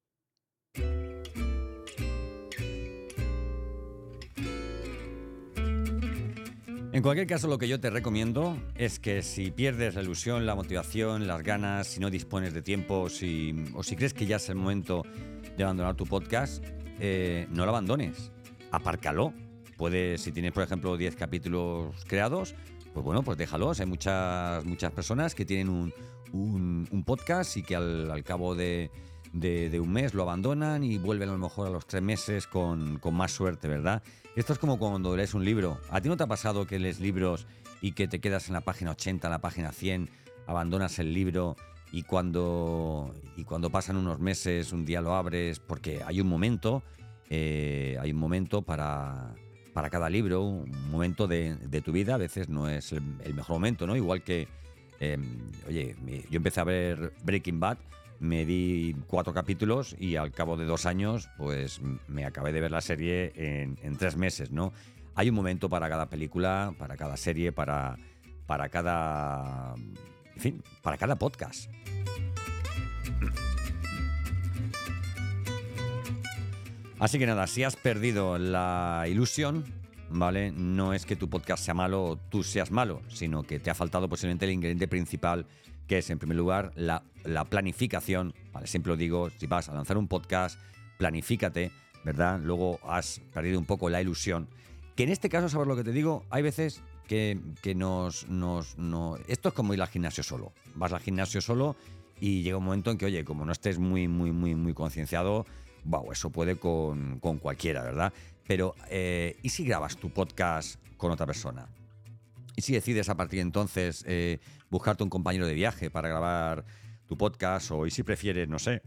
En 6.95 7.01
cualquier 7.01 7.27
caso, 7.27 7.49
lo 7.49 7.57
que 7.57 7.67
yo 7.67 7.77
te 7.77 7.89
recomiendo 7.89 8.57
es 8.73 8.99
que 8.99 9.21
si 9.21 9.51
pierdes 9.51 9.95
la 9.95 10.01
ilusión, 10.01 10.45
la 10.45 10.55
motivación, 10.55 11.27
las 11.27 11.43
ganas, 11.43 11.87
si 11.87 11.99
no 11.99 12.09
dispones 12.09 12.53
de 12.53 12.61
tiempo 12.61 13.01
o 13.01 13.09
si 13.09 13.53
crees 13.97 14.13
que 14.13 14.25
ya 14.25 14.37
es 14.37 14.47
el 14.47 14.55
momento 14.55 15.03
de 15.57 15.63
abandonar 15.65 15.95
tu 15.95 16.05
podcast, 16.05 16.63
eh, 17.01 17.47
no 17.49 17.65
lo 17.65 17.71
abandones. 17.71 18.31
Apárcalo. 18.71 19.33
Puedes, 19.75 20.21
si 20.21 20.31
tienes, 20.31 20.53
por 20.53 20.63
ejemplo, 20.63 20.95
10 20.95 21.17
capítulos 21.17 21.93
creados, 22.07 22.55
pues 22.93 23.03
bueno, 23.03 23.23
pues 23.23 23.37
déjalos. 23.37 23.81
Hay 23.81 23.87
muchas, 23.87 24.63
muchas 24.63 24.93
personas 24.93 25.35
que 25.35 25.43
tienen 25.43 25.91
un, 26.31 27.03
podcast 27.05 27.57
y 27.57 27.63
que 27.63 27.75
al 27.75 28.23
cabo 28.23 28.55
de, 28.55 28.89
de, 29.35 29.79
un 29.79 29.91
mes, 29.91 30.13
lo 30.13 30.23
abandonan 30.23 30.83
y 30.83 30.97
vuelven 30.97 31.29
a 31.29 31.33
lo 31.33 31.37
mejor 31.37 31.67
a 31.67 31.69
los 31.69 31.85
tres 31.85 32.01
meses 32.01 32.47
con, 32.47 32.99
más 33.11 33.31
suerte, 33.31 33.67
¿verdad? 33.67 34.01
Esto 34.35 34.53
es 34.53 34.59
como 34.59 34.79
cuando 34.79 35.15
lees 35.15 35.33
un 35.33 35.43
libro. 35.43 35.79
¿A 35.89 36.01
ti 36.01 36.09
no 36.09 36.17
te 36.17 36.23
ha 36.23 36.27
pasado 36.27 36.65
que 36.65 36.79
lees 36.79 36.99
libros 36.99 37.45
y 37.81 37.91
que 37.91 38.07
te 38.07 38.19
quedas 38.19 38.47
en 38.47 38.53
la 38.53 38.61
página 38.61 38.91
80, 38.91 39.27
en 39.27 39.31
la 39.31 39.39
página 39.39 39.71
100, 39.71 40.09
abandonas 40.47 40.99
el 40.99 41.13
libro 41.13 41.55
y 41.91 42.03
cuando, 42.03 43.13
y 43.35 43.43
cuando 43.43 43.69
pasan 43.69 43.97
unos 43.97 44.19
meses, 44.19 44.71
un 44.71 44.85
día 44.85 45.01
lo 45.01 45.15
abres, 45.15 45.59
porque 45.59 46.01
hay 46.05 46.21
un 46.21 46.27
momento, 46.27 46.83
eh, 47.29 47.97
hay 48.01 48.11
un 48.11 48.17
momento 48.17 48.61
para, 48.61 49.35
para 49.73 49.89
cada 49.89 50.09
libro, 50.09 50.43
un 50.43 50.89
momento 50.89 51.27
de, 51.27 51.81
tu 51.83 51.91
vida, 51.91 52.15
a 52.15 52.17
veces 52.17 52.47
no 52.47 52.69
es 52.69 52.93
el, 52.93 53.03
mejor 53.33 53.55
momento, 53.55 53.85
¿no? 53.85 53.95
Igual 53.97 54.23
que, 54.23 54.47
em, 55.01 55.51
oye, 55.67 55.95
yo 56.29 56.37
empecé 56.37 56.61
a 56.61 56.63
ver 56.63 57.13
Breaking 57.23 57.59
Bad 57.59 57.77
me 58.19 58.45
di 58.45 58.95
cuatro 59.07 59.33
capítulos 59.33 59.95
y 59.99 60.15
al 60.15 60.31
cabo 60.31 60.57
de 60.57 60.65
dos 60.65 60.85
años, 60.85 61.29
pues 61.37 61.81
me 62.07 62.25
acabé 62.25 62.51
de 62.51 62.61
ver 62.61 62.71
la 62.71 62.81
serie 62.81 63.33
en, 63.35 63.97
tres 63.97 64.15
meses, 64.15 64.51
¿no? 64.51 64.73
Hay 65.15 65.29
un 65.29 65.35
momento 65.35 65.69
para 65.69 65.89
cada 65.89 66.09
película, 66.09 66.73
para 66.77 66.97
cada 66.97 67.17
serie, 67.17 67.51
para, 67.51 67.97
para 68.45 68.69
cada. 68.69 69.75
En 70.35 70.41
fin, 70.41 70.63
para 70.81 70.97
cada 70.97 71.15
podcast. 71.15 71.69
Así 76.99 77.19
que 77.19 77.25
nada, 77.25 77.47
si 77.47 77.63
has 77.63 77.75
perdido 77.75 78.37
la 78.37 79.05
ilusión, 79.09 79.65
¿vale? 80.09 80.51
No 80.51 80.93
es 80.93 81.05
que 81.05 81.15
tu 81.15 81.29
podcast 81.29 81.63
sea 81.63 81.73
malo 81.73 82.03
o 82.03 82.17
tú 82.17 82.43
seas 82.43 82.71
malo, 82.71 83.01
sino 83.09 83.43
que 83.43 83.59
te 83.59 83.69
ha 83.69 83.75
faltado 83.75 84.07
posiblemente 84.07 84.45
el 84.45 84.51
ingrediente 84.51 84.87
principal 84.87 85.45
que 85.87 85.99
es 85.99 86.09
en 86.09 86.19
primer 86.19 86.37
lugar 86.37 86.71
la, 86.75 87.03
planificación. 87.49 88.33
Vale, 88.53 88.67
siempre 88.67 88.91
lo 88.91 88.97
digo, 88.97 89.29
si 89.37 89.47
vas 89.47 89.69
a 89.69 89.73
lanzar 89.73 89.97
un 89.97 90.07
podcast, 90.07 90.59
planifícate, 90.97 91.71
¿verdad? 92.03 92.39
Luego 92.41 92.79
has 92.87 93.21
perdido 93.33 93.59
un 93.59 93.65
poco 93.65 93.89
la 93.89 94.01
ilusión. 94.01 94.47
Que 94.95 95.03
en 95.03 95.09
este 95.09 95.29
caso, 95.29 95.49
¿sabes 95.49 95.67
lo 95.67 95.75
que 95.75 95.83
te 95.83 95.91
digo? 95.91 96.23
Hay 96.29 96.41
veces 96.41 96.81
que, 97.07 97.39
nos, 97.75 98.27
nos 98.29 98.77
no, 98.77 99.17
Esto 99.27 99.49
es 99.49 99.55
como 99.55 99.73
ir 99.73 99.81
al 99.81 99.87
gimnasio 99.87 100.23
solo. 100.23 100.53
Vas 100.75 100.93
al 100.93 101.01
gimnasio 101.01 101.41
solo 101.41 101.75
y 102.19 102.43
llega 102.43 102.57
un 102.57 102.63
momento 102.63 102.91
en 102.91 102.97
que, 102.97 103.05
oye, 103.05 103.25
como 103.25 103.45
no 103.45 103.51
estés 103.51 103.77
muy, 103.77 104.07
muy, 104.07 104.31
muy, 104.31 104.55
muy 104.55 104.73
concienciado, 104.73 105.45
wow, 105.83 106.11
eso 106.11 106.29
puede 106.29 106.55
con, 106.55 107.19
con 107.19 107.39
cualquiera, 107.39 107.83
¿verdad? 107.83 108.13
Pero, 108.47 108.75
eh, 108.89 109.37
¿y 109.41 109.49
si 109.49 109.65
grabas 109.65 109.97
tu 109.97 110.09
podcast 110.09 110.79
con 110.97 111.11
otra 111.11 111.25
persona? 111.25 111.67
¿Y 112.55 112.61
si 112.61 112.73
decides 112.73 113.09
a 113.09 113.15
partir 113.15 113.37
de 113.37 113.43
entonces 113.43 114.03
eh, 114.07 114.39
buscarte 114.69 115.03
un 115.03 115.09
compañero 115.09 115.45
de 115.45 115.53
viaje 115.53 115.89
para 115.89 116.07
grabar 116.07 116.65
tu 117.05 117.17
podcast? 117.17 117.71
O 117.71 117.85
y 117.85 117.91
si 117.91 118.03
prefieres, 118.03 118.47
no 118.47 118.59
sé, 118.59 118.81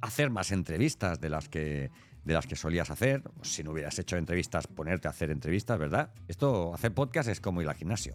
hacer 0.00 0.30
más 0.30 0.52
entrevistas 0.52 1.20
de 1.20 1.28
las 1.28 1.48
que, 1.48 1.90
de 2.24 2.34
las 2.34 2.46
que 2.46 2.54
solías 2.54 2.90
hacer. 2.90 3.22
Si 3.42 3.64
no 3.64 3.72
hubieras 3.72 3.98
hecho 3.98 4.16
entrevistas, 4.16 4.68
ponerte 4.68 5.08
a 5.08 5.10
hacer 5.10 5.30
entrevistas, 5.30 5.78
¿verdad? 5.78 6.12
Esto, 6.28 6.74
hacer 6.74 6.94
podcast 6.94 7.28
es 7.28 7.40
como 7.40 7.60
ir 7.60 7.68
al 7.68 7.74
gimnasio. 7.74 8.14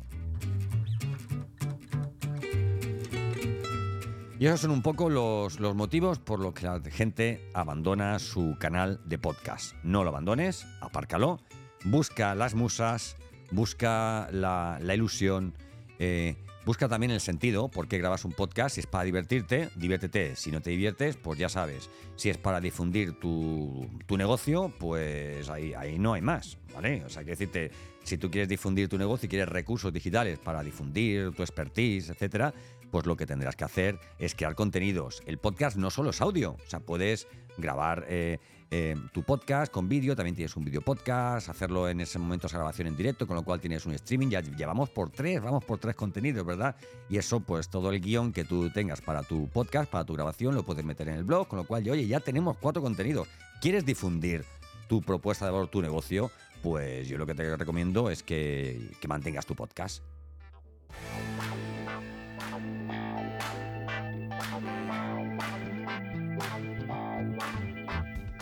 Y 4.40 4.48
esos 4.48 4.62
son 4.62 4.72
un 4.72 4.82
poco 4.82 5.08
los, 5.10 5.60
los, 5.60 5.76
motivos 5.76 6.18
por 6.18 6.40
los 6.40 6.56
que 6.56 6.66
la 6.66 6.82
gente 6.90 7.48
abandona 7.54 8.18
su 8.18 8.58
canal 8.60 9.00
de 9.06 9.20
podcast. 9.20 9.76
No 9.84 10.04
lo 10.04 10.10
abandones, 10.10 10.66
apárcalo, 10.80 11.40
busca 11.84 12.34
las 12.34 12.56
musas, 12.56 13.18
busca 13.52 14.30
la, 14.32 14.80
ilusión, 14.94 15.54
eh, 16.00 16.36
busca 16.66 16.88
también 16.88 17.12
el 17.12 17.20
sentido, 17.20 17.70
porque 17.70 17.98
grabas 17.98 18.26
un 18.26 18.32
podcast, 18.32 18.76
si 18.76 18.82
es 18.82 18.88
para 18.88 19.04
divertirte, 19.04 19.70
diviértete, 19.76 20.36
si 20.36 20.52
no 20.52 20.62
te 20.62 20.72
diviertes, 20.72 21.18
pues 21.18 21.38
ya 21.38 21.50
sabes, 21.50 21.90
si 22.16 22.30
es 22.30 22.38
para 22.38 22.60
difundir 22.60 23.20
tu, 23.20 23.88
negocio, 24.10 24.74
pues 24.80 25.50
ahí, 25.50 25.74
ahí 25.74 26.00
no 26.00 26.14
hay 26.14 26.22
más, 26.22 26.58
¿vale? 26.74 27.04
O 27.06 27.10
sea, 27.10 27.24
que 27.24 27.32
decirte, 27.32 27.72
si 28.04 28.18
tú 28.18 28.32
quieres 28.32 28.50
difundir 28.50 28.90
tu 28.90 28.98
negocio 28.98 29.28
y 29.28 29.30
quieres 29.30 29.50
recursos 29.50 29.94
digitales 29.94 30.40
para 30.40 30.64
difundir 30.64 31.32
tu 31.32 31.44
expertise, 31.44 32.10
etcétera, 32.10 32.54
pues 32.92 33.06
lo 33.06 33.16
que 33.16 33.26
tendrás 33.26 33.56
que 33.56 33.64
hacer 33.64 34.00
es 34.20 34.36
crear 34.36 34.54
contenidos. 34.54 35.24
El 35.26 35.38
podcast 35.38 35.78
no 35.78 35.90
solo 35.90 36.10
es 36.10 36.22
audio, 36.22 36.52
o 36.54 36.70
sea, 36.70 36.82
puedes 36.82 37.28
grabar 37.58 38.06
eh, 38.10 38.40
eh, 38.74 38.96
tu 39.12 39.24
podcast 39.24 39.70
con 39.70 39.90
vídeo, 39.90 40.16
también 40.16 40.34
tienes 40.34 40.56
un 40.56 40.64
vídeo 40.64 40.82
podcast, 40.82 41.50
hacerlo 41.50 41.90
en 41.90 42.00
ese 42.00 42.18
momento 42.18 42.48
esa 42.48 42.58
grabación 42.58 42.88
en 42.88 42.96
directo, 42.96 43.28
con 43.28 43.36
lo 43.36 43.44
cual 43.44 43.60
tienes 43.60 43.86
un 43.86 43.92
streaming, 43.94 44.30
ya, 44.30 44.40
llevamos 44.40 44.90
por 44.90 45.10
tres, 45.10 45.42
vamos 45.42 45.66
por 45.66 45.78
tres 45.78 45.94
contenidos, 45.94 46.46
¿verdad? 46.46 46.78
Y 47.10 47.18
eso, 47.18 47.42
pues 47.42 47.68
todo 47.68 47.92
el 47.92 48.00
guion 48.00 48.32
que 48.32 48.46
tú 48.46 48.70
tengas 48.70 49.02
para 49.02 49.24
tu 49.24 49.50
podcast, 49.50 49.92
para 49.92 50.06
tu 50.06 50.14
grabación, 50.14 50.56
lo 50.56 50.64
puedes 50.64 50.86
meter 50.86 51.10
en 51.10 51.16
el 51.16 51.26
blog, 51.26 51.50
con 51.50 51.58
lo 51.58 51.66
cual, 51.66 51.88
oye, 51.90 52.08
ya 52.08 52.22
tenemos 52.22 52.56
cuatro 52.58 52.82
contenidos. 52.82 53.28
¿Quieres 53.60 53.86
difundir 53.86 54.46
tu 54.88 55.02
propuesta 55.02 55.46
de 55.46 55.52
valor, 55.52 55.68
tu 55.68 55.82
negocio? 55.82 56.32
Pues 56.64 57.10
yo 57.10 57.18
lo 57.18 57.26
que 57.26 57.36
te 57.36 57.58
recomiendo 57.58 58.10
es 58.10 58.24
que, 58.24 58.90
que 59.02 59.08
mantengas 59.10 59.46
tu 59.46 59.54
podcast. 59.54 60.02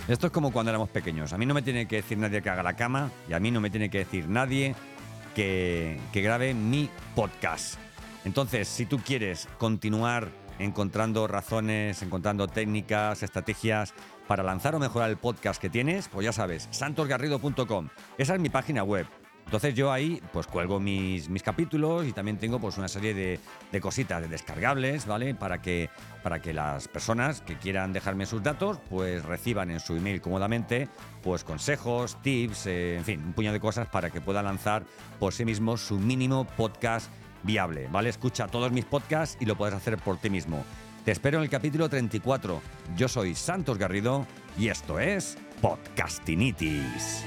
Esto 0.10 0.26
es 0.26 0.34
como 0.34 0.52
cuando 0.52 0.72
éramos 0.72 0.90
pequeños. 0.90 1.34
A 1.34 1.38
mí 1.38 1.46
no 1.46 1.54
me 1.54 1.62
tiene 1.62 1.88
que 1.88 1.98
decir 1.98 2.18
nadie 2.18 2.42
que 2.42 2.50
haga 2.50 2.64
la 2.64 2.76
cama 2.76 3.12
y 3.30 3.34
a 3.34 3.40
mí 3.40 3.52
no 3.52 3.62
me 3.62 3.70
tiene 3.70 3.92
que 3.92 4.00
decir 4.00 4.28
nadie 4.28 4.76
que, 5.36 6.00
grabe 6.12 6.56
mi 6.56 6.90
podcast. 7.14 7.76
Entonces, 8.26 8.68
si 8.68 8.88
tú 8.88 8.98
quieres 8.98 9.48
continuar 9.60 10.30
encontrando 10.58 11.28
razones, 11.28 12.02
encontrando 12.02 12.48
técnicas, 12.48 13.22
estrategias 13.22 13.94
para 14.28 14.42
lanzar 14.42 14.74
o 14.74 14.80
mejorar 14.80 15.12
el 15.12 15.18
podcast 15.18 15.62
que 15.62 15.70
tienes, 15.70 16.08
pues 16.08 16.26
ya 16.26 16.34
sabes, 16.34 16.68
santosgarrido.com. 16.72 17.90
Esa 18.18 18.34
es 18.34 18.42
mi 18.42 18.50
página 18.50 18.84
web. 18.84 19.06
Entonces 19.50 19.74
yo 19.74 19.92
ahí 19.92 20.22
pues 20.32 20.46
cuelgo 20.46 20.80
mis, 20.80 21.28
mis 21.28 21.42
capítulos 21.42 22.06
y 22.06 22.12
también 22.12 22.38
tengo 22.38 22.60
pues 22.60 22.78
una 22.78 22.88
serie 22.88 23.16
de, 23.16 23.40
de 23.72 23.82
cositas, 23.82 24.22
de 24.22 24.28
descargables, 24.28 25.08
¿vale? 25.08 25.34
Para 25.34 25.60
que, 25.60 25.90
para 26.22 26.40
que 26.40 26.54
las 26.54 26.88
personas 26.88 27.42
que 27.42 27.58
quieran 27.58 27.92
dejarme 27.92 28.28
sus 28.28 28.44
datos 28.44 28.78
pues 28.92 29.26
reciban 29.26 29.72
en 29.72 29.80
su 29.80 29.96
email 29.96 30.22
cómodamente 30.22 30.88
pues 31.24 31.44
consejos, 31.44 32.22
tips, 32.22 32.68
eh, 32.68 32.98
en 32.98 33.06
fin, 33.06 33.24
un 33.26 33.34
puñado 33.34 33.56
de 33.56 33.60
cosas 33.60 33.88
para 33.88 34.12
que 34.12 34.22
puedan 34.22 34.46
lanzar 34.46 34.84
por 35.18 35.34
sí 35.34 35.46
mismos 35.46 35.82
su 35.82 35.98
mínimo 35.98 36.46
podcast 36.46 37.12
viable, 37.42 37.88
¿vale? 37.92 38.10
Escucha 38.10 38.46
todos 38.46 38.72
mis 38.72 38.86
podcasts 38.86 39.36
y 39.42 39.48
lo 39.48 39.56
puedes 39.56 39.74
hacer 39.74 39.98
por 39.98 40.18
ti 40.18 40.30
mismo. 40.30 40.64
Te 41.06 41.12
espero 41.12 41.40
en 41.40 41.46
el 41.46 41.50
capítulo 41.50 41.90
34. 41.90 42.62
Yo 42.96 43.08
soy 43.08 43.34
Santos 43.34 43.80
Garrido 43.80 44.28
y 44.60 44.68
esto 44.68 45.00
es 45.00 45.40
Podcastinitis. 45.60 47.26